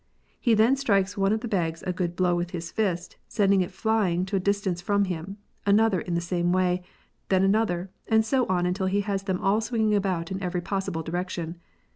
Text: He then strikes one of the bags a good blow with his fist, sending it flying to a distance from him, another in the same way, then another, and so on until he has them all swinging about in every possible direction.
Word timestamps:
He 0.39 0.55
then 0.55 0.75
strikes 0.77 1.15
one 1.15 1.31
of 1.31 1.41
the 1.41 1.47
bags 1.47 1.83
a 1.85 1.93
good 1.93 2.15
blow 2.15 2.33
with 2.35 2.49
his 2.57 2.71
fist, 2.71 3.17
sending 3.27 3.61
it 3.61 3.69
flying 3.69 4.25
to 4.25 4.35
a 4.35 4.39
distance 4.39 4.81
from 4.81 5.05
him, 5.05 5.37
another 5.63 6.01
in 6.01 6.15
the 6.15 6.21
same 6.21 6.51
way, 6.51 6.81
then 7.29 7.43
another, 7.43 7.91
and 8.07 8.25
so 8.25 8.47
on 8.47 8.65
until 8.65 8.87
he 8.87 9.01
has 9.01 9.21
them 9.21 9.39
all 9.39 9.61
swinging 9.61 9.93
about 9.93 10.31
in 10.31 10.41
every 10.41 10.59
possible 10.61 11.03
direction. 11.03 11.59